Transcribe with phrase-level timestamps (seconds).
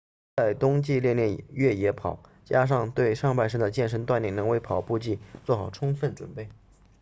[0.37, 6.49] 在冬季练练越野跑加上对上半身的健身锻炼能为跑步季做好充分准备